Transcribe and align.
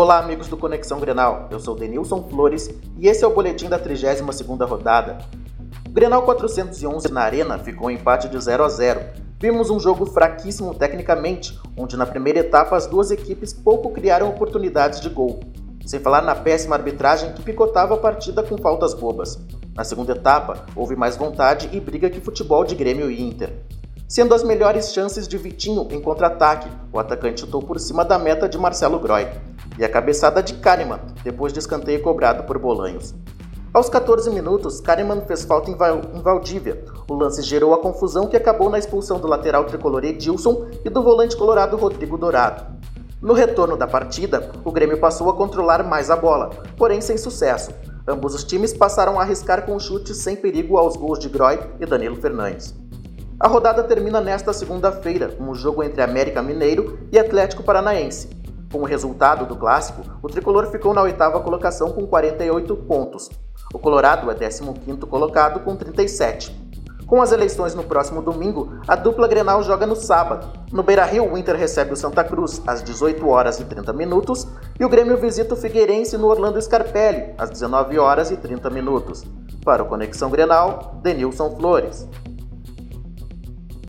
Olá, 0.00 0.20
amigos 0.20 0.46
do 0.46 0.56
Conexão 0.56 1.00
Grenal. 1.00 1.48
Eu 1.50 1.58
sou 1.58 1.74
Denilson 1.74 2.22
Flores 2.30 2.70
e 2.96 3.08
esse 3.08 3.24
é 3.24 3.26
o 3.26 3.34
boletim 3.34 3.68
da 3.68 3.80
32ª 3.80 4.64
rodada. 4.64 5.18
O 5.88 5.90
Grenal 5.90 6.22
411 6.22 7.10
na 7.10 7.22
Arena 7.22 7.58
ficou 7.58 7.90
em 7.90 7.94
empate 7.94 8.28
de 8.28 8.40
0 8.40 8.62
a 8.62 8.68
0. 8.68 9.00
Vimos 9.40 9.70
um 9.70 9.80
jogo 9.80 10.06
fraquíssimo 10.06 10.72
tecnicamente, 10.72 11.58
onde 11.76 11.96
na 11.96 12.06
primeira 12.06 12.38
etapa 12.38 12.76
as 12.76 12.86
duas 12.86 13.10
equipes 13.10 13.52
pouco 13.52 13.90
criaram 13.90 14.28
oportunidades 14.28 15.00
de 15.00 15.08
gol. 15.08 15.40
Sem 15.84 15.98
falar 15.98 16.22
na 16.22 16.36
péssima 16.36 16.76
arbitragem 16.76 17.32
que 17.32 17.42
picotava 17.42 17.94
a 17.94 17.98
partida 17.98 18.40
com 18.40 18.56
faltas 18.56 18.94
bobas. 18.94 19.36
Na 19.74 19.82
segunda 19.82 20.12
etapa, 20.12 20.64
houve 20.76 20.94
mais 20.94 21.16
vontade 21.16 21.70
e 21.72 21.80
briga 21.80 22.08
que 22.08 22.20
futebol 22.20 22.64
de 22.64 22.76
Grêmio 22.76 23.10
e 23.10 23.20
Inter. 23.20 23.52
Sendo 24.06 24.32
as 24.32 24.44
melhores 24.44 24.92
chances 24.92 25.26
de 25.26 25.36
Vitinho 25.36 25.88
em 25.90 26.00
contra-ataque, 26.00 26.70
o 26.92 27.00
atacante 27.00 27.40
chutou 27.40 27.60
por 27.60 27.80
cima 27.80 28.04
da 28.04 28.16
meta 28.16 28.48
de 28.48 28.56
Marcelo 28.56 29.00
Groy. 29.00 29.26
E 29.78 29.84
a 29.84 29.88
cabeçada 29.88 30.42
de 30.42 30.54
Kahneman, 30.54 31.00
depois 31.22 31.52
de 31.52 31.60
escanteio 31.60 32.02
cobrado 32.02 32.44
por 32.44 32.58
Bolanhos. 32.58 33.14
Aos 33.72 33.88
14 33.88 34.30
minutos, 34.30 34.80
Kahneman 34.80 35.20
fez 35.26 35.44
falta 35.44 35.70
em 35.70 35.76
Valdívia. 36.22 36.84
O 37.08 37.14
lance 37.14 37.42
gerou 37.42 37.74
a 37.74 37.78
confusão 37.78 38.26
que 38.26 38.36
acabou 38.36 38.70
na 38.70 38.78
expulsão 38.78 39.20
do 39.20 39.28
lateral 39.28 39.64
tricolor 39.64 40.04
Edilson 40.04 40.66
e 40.84 40.88
do 40.88 41.02
volante 41.02 41.36
colorado 41.36 41.76
Rodrigo 41.76 42.16
Dourado. 42.16 42.78
No 43.20 43.34
retorno 43.34 43.76
da 43.76 43.86
partida, 43.86 44.50
o 44.64 44.72
Grêmio 44.72 44.98
passou 44.98 45.28
a 45.28 45.34
controlar 45.34 45.82
mais 45.82 46.10
a 46.10 46.16
bola, 46.16 46.50
porém 46.76 47.00
sem 47.00 47.18
sucesso. 47.18 47.70
Ambos 48.06 48.34
os 48.34 48.42
times 48.42 48.72
passaram 48.72 49.18
a 49.18 49.22
arriscar 49.22 49.66
com 49.66 49.78
chutes 49.78 50.16
sem 50.16 50.34
perigo 50.34 50.78
aos 50.78 50.96
gols 50.96 51.18
de 51.18 51.28
Groy 51.28 51.58
e 51.78 51.84
Danilo 51.84 52.16
Fernandes. 52.16 52.74
A 53.38 53.46
rodada 53.46 53.84
termina 53.84 54.20
nesta 54.20 54.52
segunda-feira 54.52 55.28
com 55.28 55.50
o 55.50 55.54
jogo 55.54 55.82
entre 55.82 56.00
América 56.00 56.42
Mineiro 56.42 56.98
e 57.12 57.18
Atlético 57.18 57.62
Paranaense. 57.62 58.37
Com 58.70 58.80
o 58.80 58.84
resultado 58.84 59.46
do 59.46 59.56
clássico, 59.56 60.02
o 60.22 60.28
tricolor 60.28 60.66
ficou 60.66 60.92
na 60.92 61.02
oitava 61.02 61.40
colocação 61.40 61.90
com 61.90 62.06
48 62.06 62.76
pontos. 62.76 63.30
O 63.72 63.78
Colorado 63.78 64.30
é 64.30 64.34
15º 64.34 65.06
colocado 65.06 65.60
com 65.60 65.74
37. 65.74 66.68
Com 67.06 67.22
as 67.22 67.32
eleições 67.32 67.74
no 67.74 67.82
próximo 67.82 68.20
domingo, 68.20 68.80
a 68.86 68.94
dupla 68.94 69.26
Grenal 69.26 69.62
joga 69.62 69.86
no 69.86 69.96
sábado. 69.96 70.46
No 70.70 70.82
Beira-Rio, 70.82 71.32
o 71.32 71.38
Inter 71.38 71.56
recebe 71.56 71.94
o 71.94 71.96
Santa 71.96 72.22
Cruz 72.22 72.60
às 72.66 72.82
18 72.82 73.26
horas 73.26 73.58
e 73.58 73.64
30 73.64 73.94
minutos 73.94 74.46
e 74.78 74.84
o 74.84 74.88
Grêmio 74.90 75.16
visita 75.16 75.54
o 75.54 75.56
Figueirense 75.56 76.18
no 76.18 76.26
Orlando 76.26 76.60
Scarpelli 76.60 77.32
às 77.38 77.48
19 77.48 77.98
horas 77.98 78.30
e 78.30 78.36
30 78.36 78.68
minutos. 78.68 79.24
Para 79.64 79.82
o 79.82 79.86
Conexão 79.86 80.28
Grenal, 80.28 81.00
Denilson 81.02 81.56
Flores. 81.56 82.06